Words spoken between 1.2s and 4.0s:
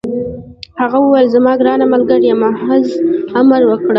زما ګرانه ملګرې، محض امر وکړه.